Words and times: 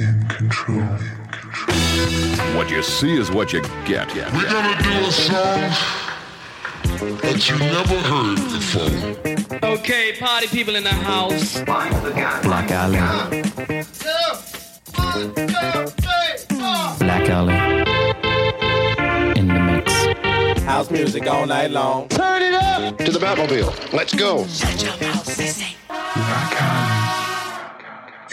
in 0.00 0.26
control. 0.28 0.80
In 0.80 1.26
control. 1.30 2.56
What 2.56 2.70
you 2.70 2.82
see 2.82 3.16
is 3.16 3.30
what 3.30 3.52
you 3.52 3.60
get. 3.84 4.14
Yeah. 4.16 4.34
We're 4.34 4.50
gonna 4.50 4.82
do 4.82 5.06
a 5.06 5.12
song 5.12 5.60
that 7.22 7.48
you 7.48 7.58
never 7.58 7.98
heard 8.10 8.38
before. 8.56 9.68
Okay, 9.72 10.16
party 10.18 10.46
people 10.48 10.76
in 10.76 10.84
the 10.84 10.90
house. 10.90 11.60
Black 11.62 12.70
Alley. 12.70 12.98
Black 16.98 17.28
Alley. 17.28 17.54
In 19.38 19.48
the 19.48 19.60
mix. 19.60 20.62
House 20.62 20.90
music 20.90 21.26
all 21.26 21.46
night 21.46 21.70
long. 21.70 22.08
Turn 22.08 22.42
it 22.42 22.54
up 22.54 22.96
to 22.98 23.12
the 23.12 23.18
Batmobile. 23.18 23.92
Let's 23.92 24.14
go. 24.14 24.46
Black 25.88 26.62
Alley 26.62 27.00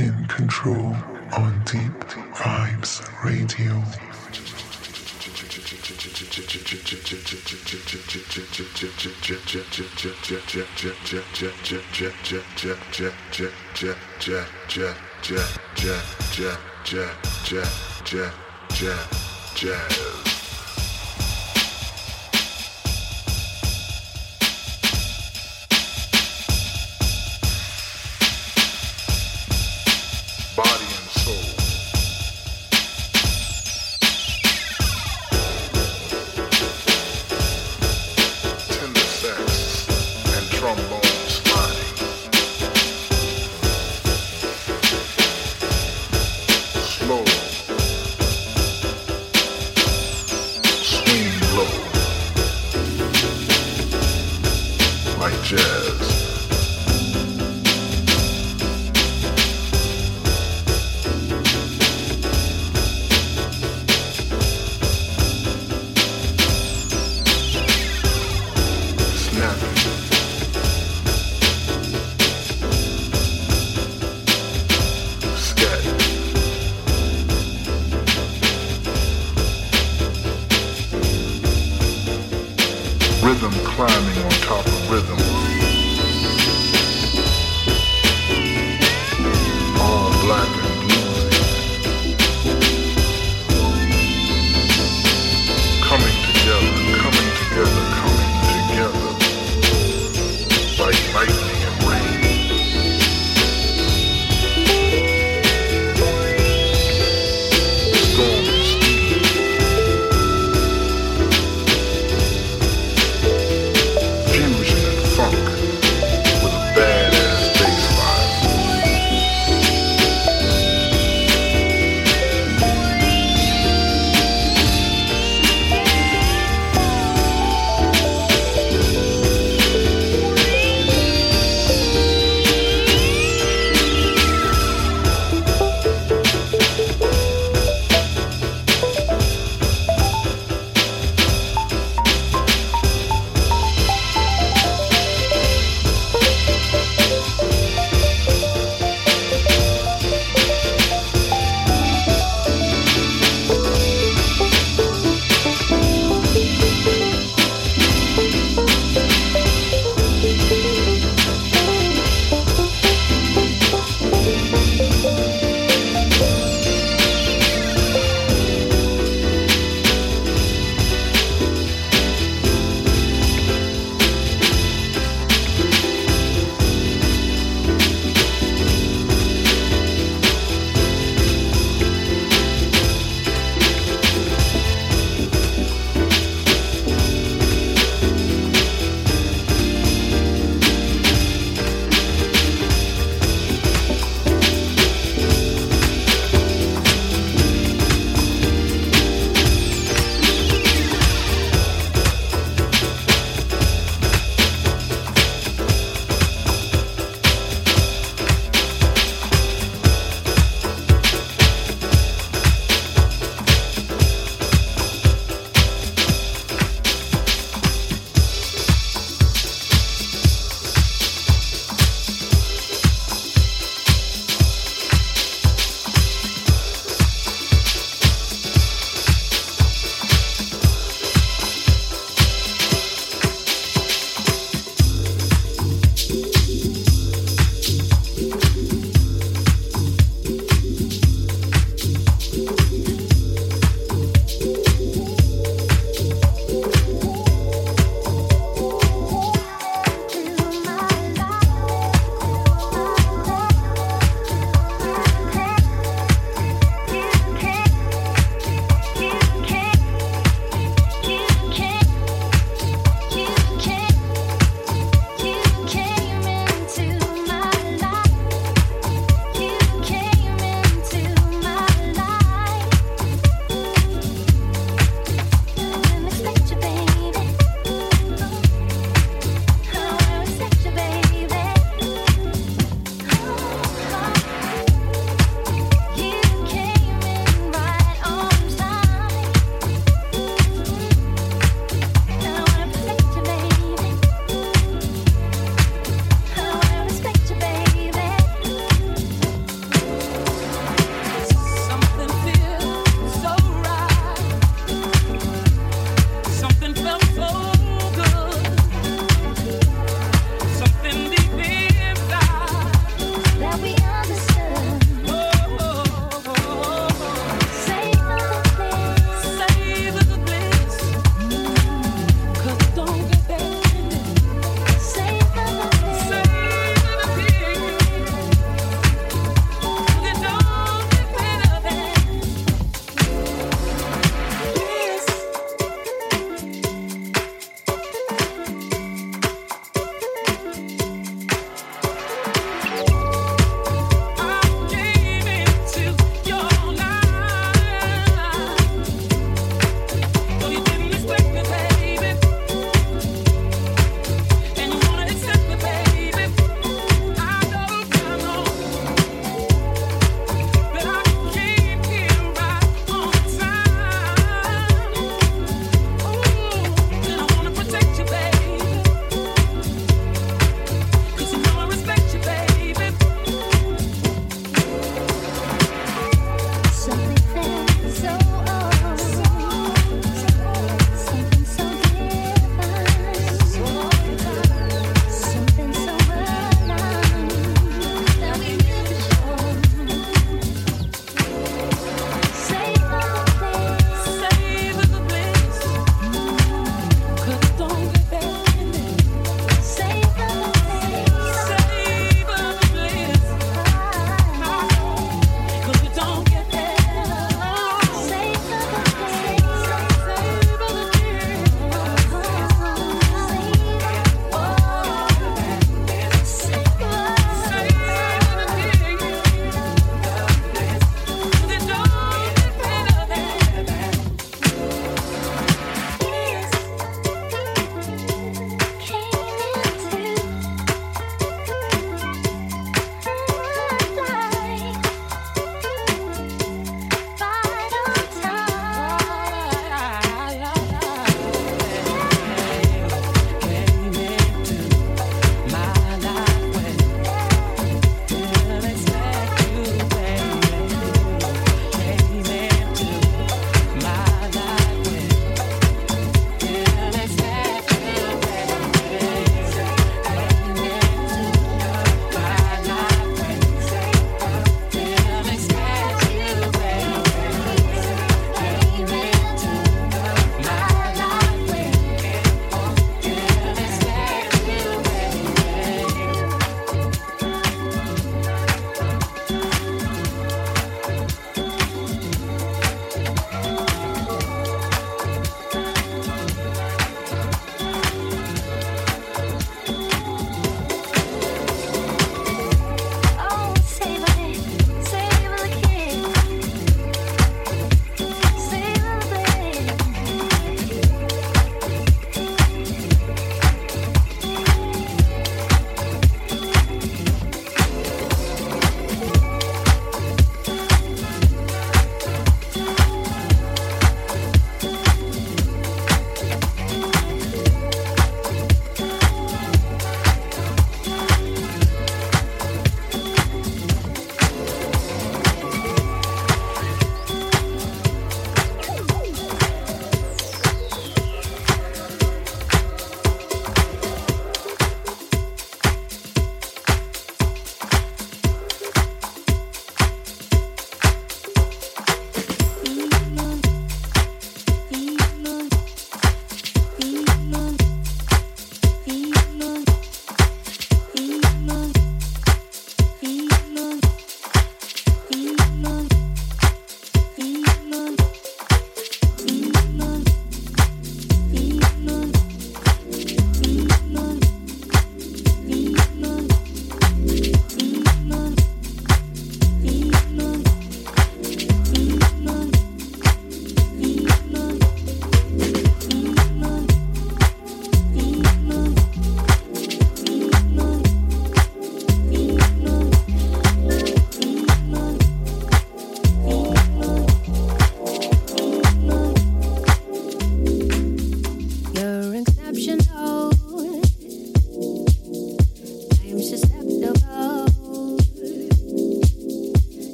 in 0.00 0.26
control 0.26 0.96
on 1.36 1.58
Deep 1.64 1.92
Vibes 2.32 3.00
Radio. 3.24 3.82
Body 19.56 20.33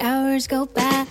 hours 0.00 0.46
go 0.46 0.66
by. 0.66 1.06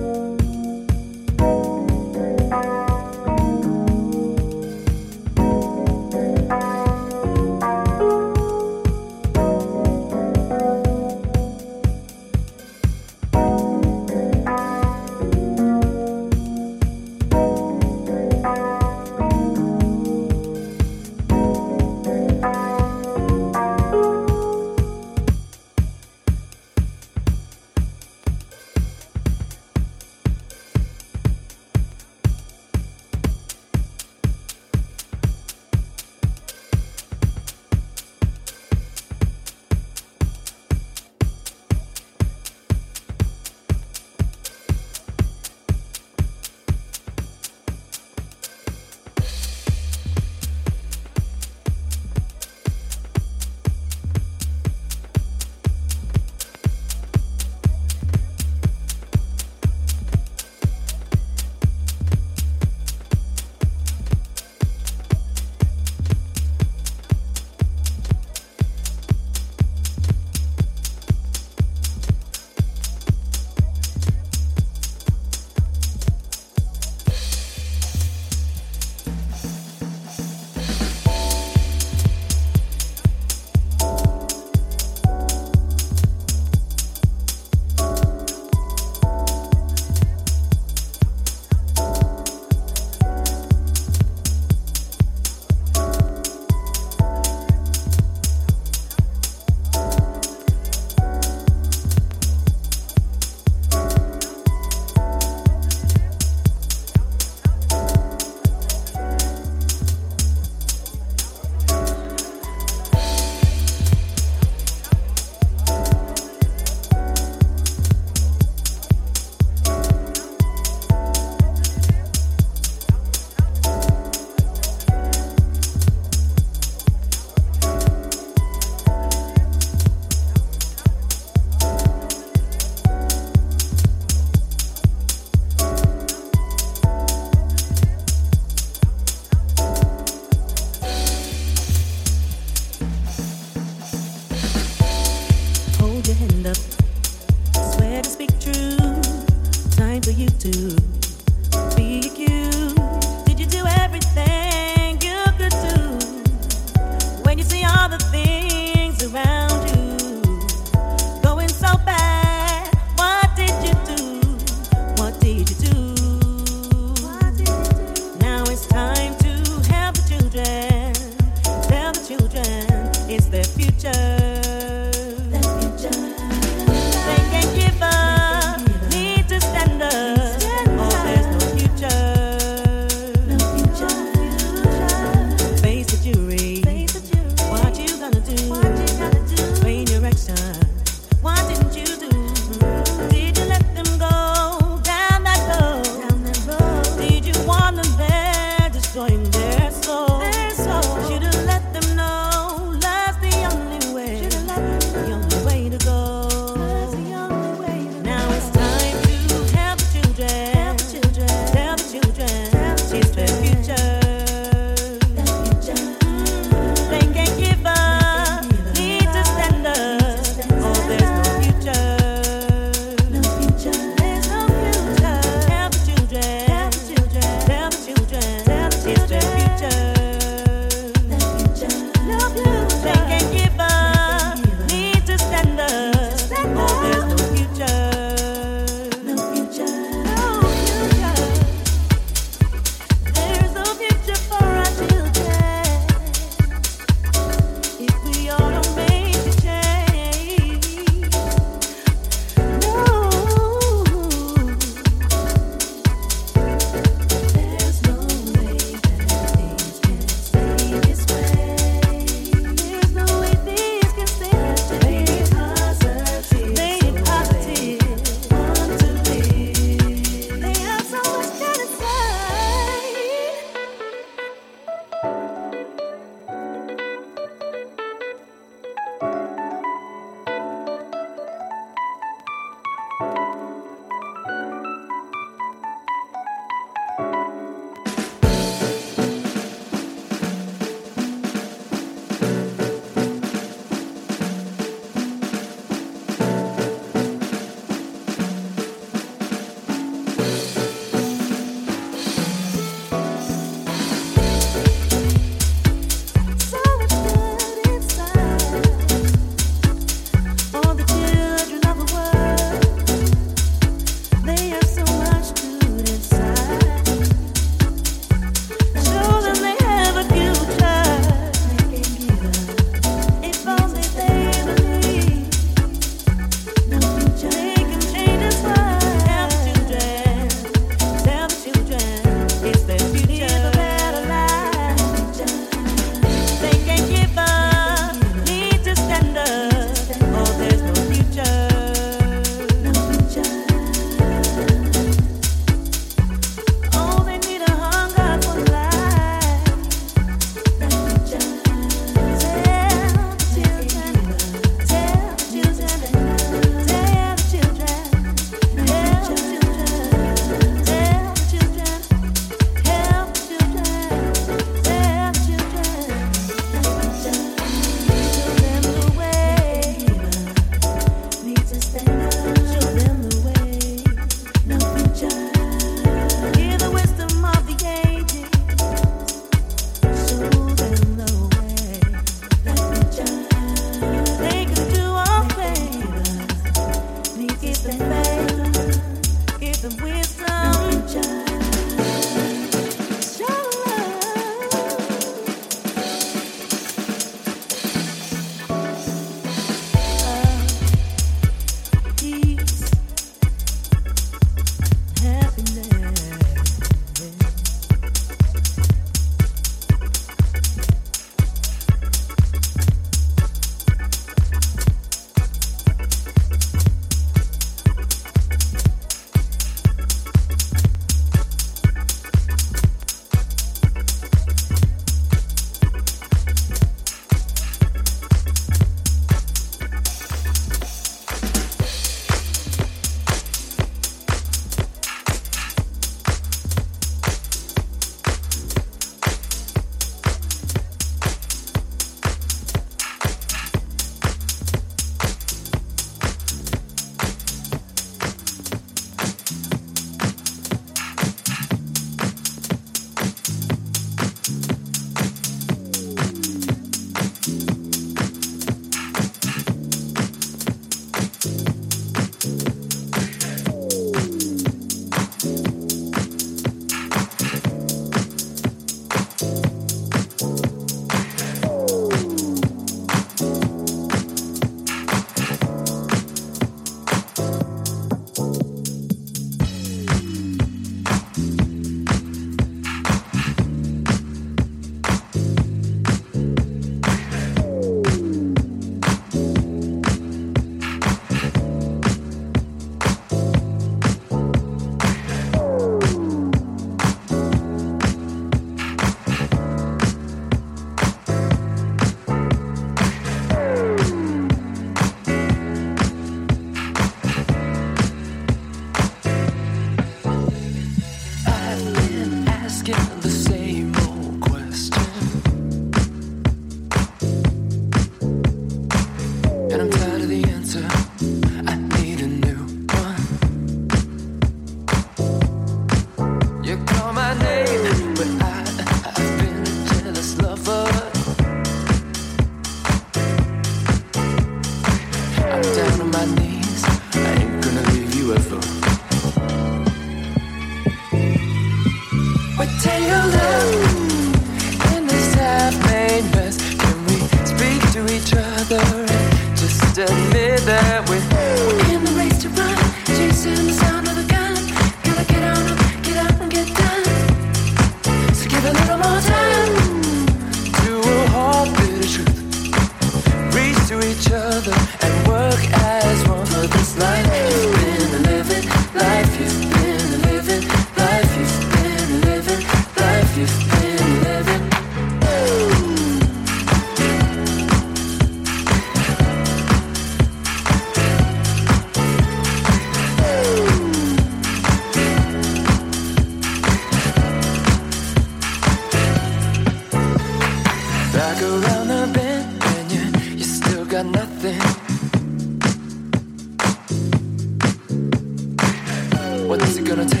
What's 599.51 599.59
it 599.59 599.65
gonna 599.65 599.85
take 599.85 600.00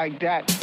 like 0.00 0.18
that. 0.20 0.59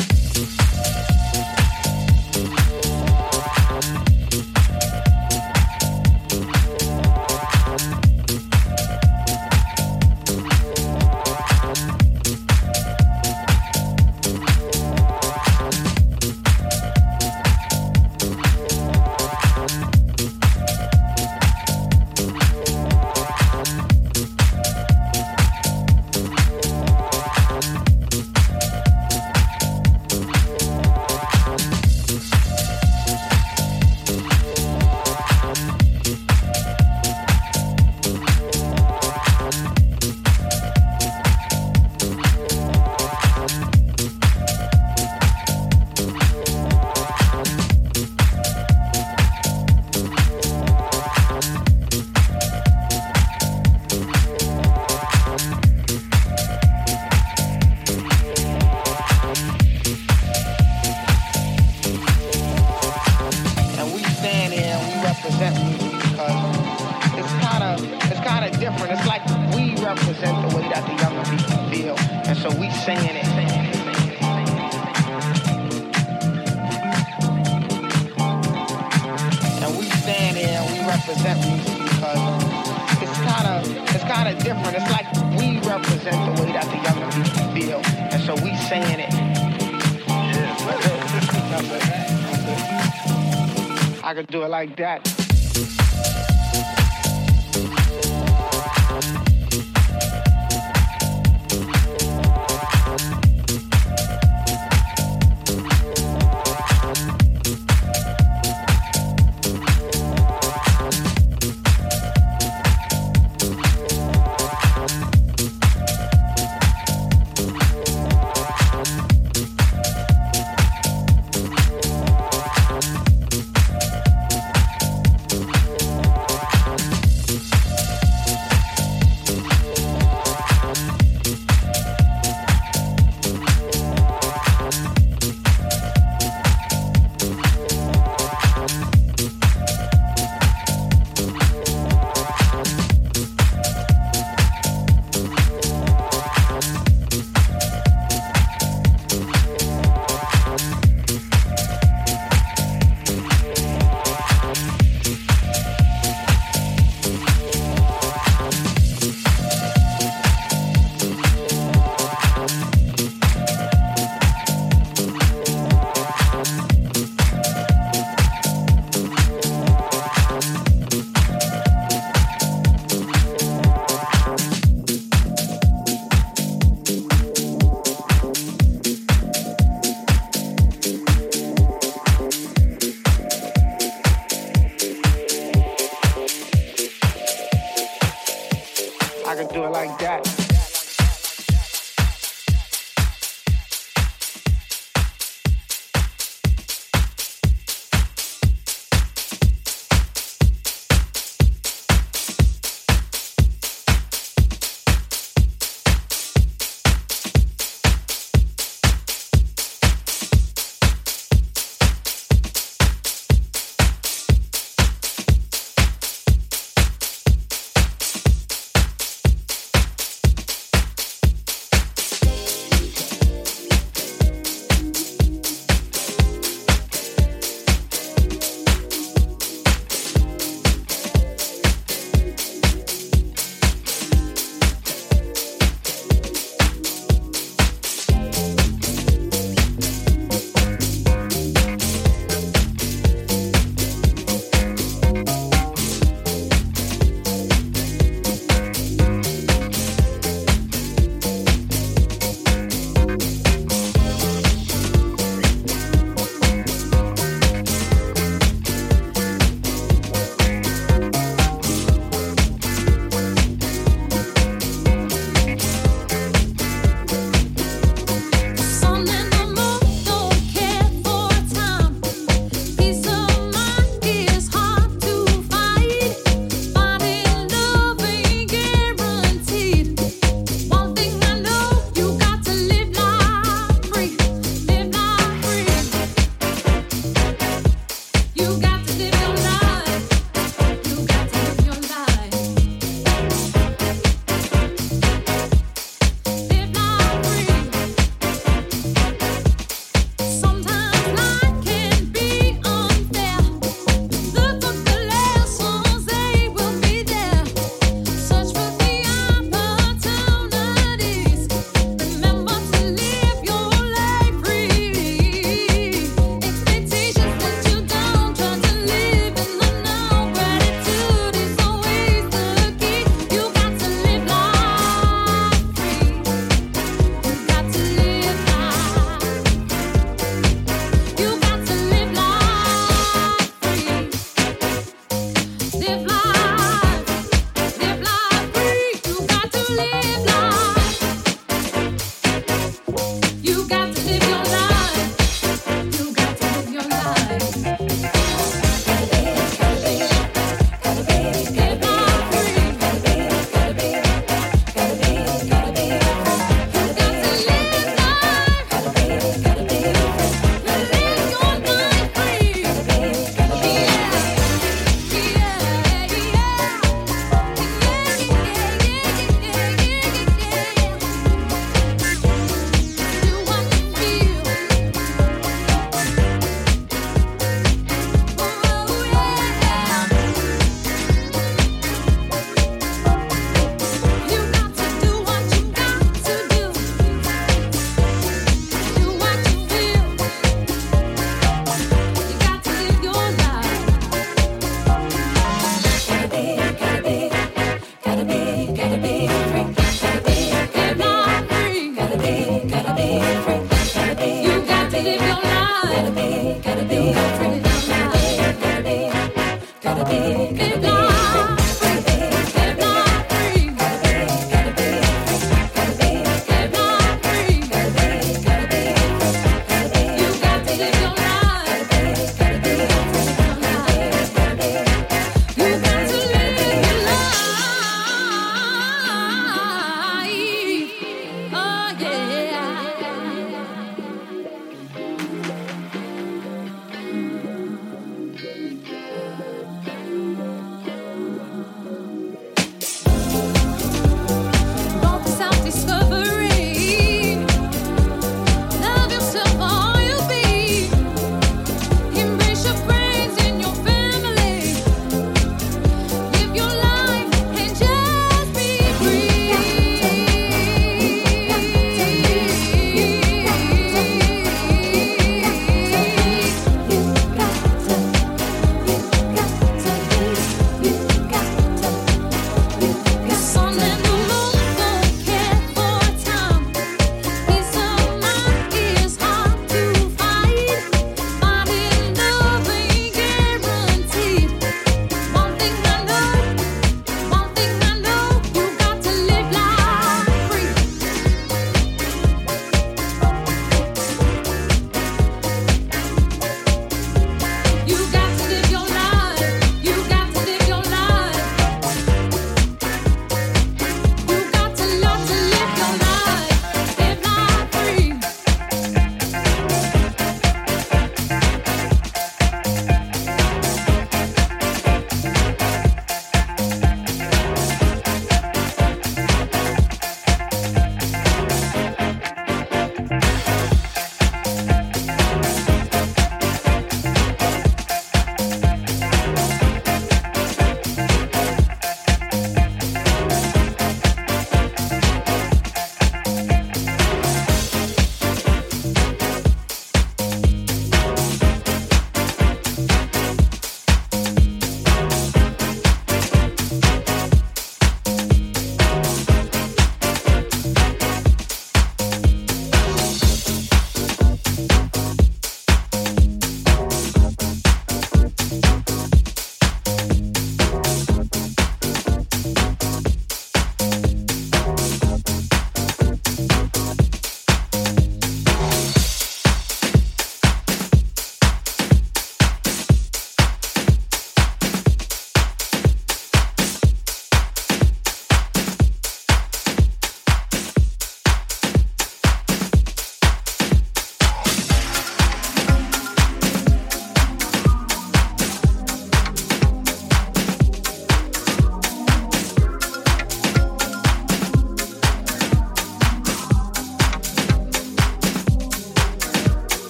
That. 94.78 95.07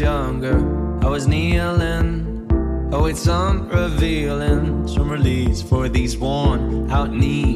younger. 0.00 0.58
I 1.04 1.08
was 1.08 1.26
kneeling, 1.26 2.48
oh, 2.92 3.06
it's 3.06 3.26
unrevealing. 3.26 4.88
Some 4.88 5.10
release 5.10 5.62
for 5.62 5.88
these 5.88 6.16
worn 6.16 6.90
out 6.90 7.12
knees. 7.12 7.55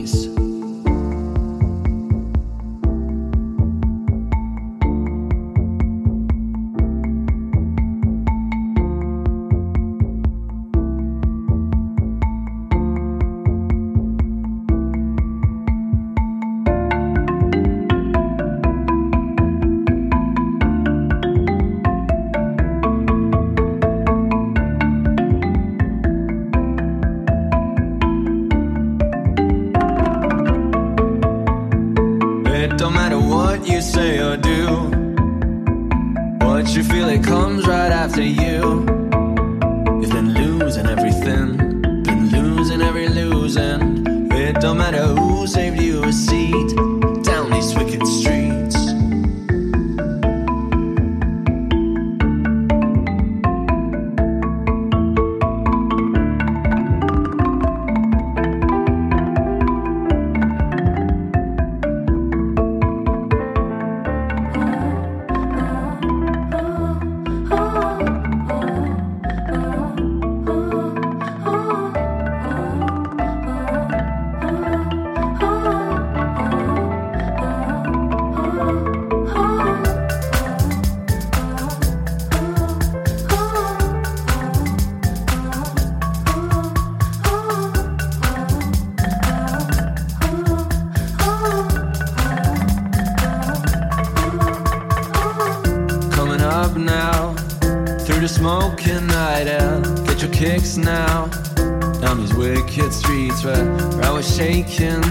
where 103.45 104.05
I 104.05 104.11
was 104.11 104.37
shaking 104.37 105.03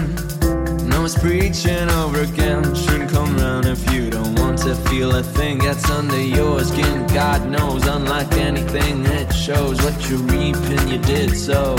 and 0.42 0.94
I 0.94 0.98
was 0.98 1.16
preaching 1.16 1.88
over 1.90 2.20
again. 2.22 2.74
Shouldn't 2.74 3.10
come 3.10 3.36
round 3.36 3.66
if 3.66 3.92
you 3.92 4.10
don't 4.10 4.38
want 4.38 4.58
to 4.58 4.74
feel 4.74 5.14
a 5.16 5.22
thing 5.22 5.58
that's 5.58 5.88
under 5.90 6.20
your 6.20 6.62
skin. 6.64 7.06
God 7.08 7.48
knows, 7.48 7.86
unlike 7.86 8.32
anything, 8.32 9.04
it 9.06 9.32
shows 9.32 9.80
what 9.82 10.08
you 10.08 10.18
reap 10.18 10.56
and 10.56 10.90
You 10.90 10.98
did 10.98 11.36
so. 11.36 11.76